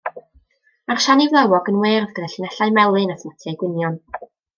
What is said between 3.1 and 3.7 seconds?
a smotiau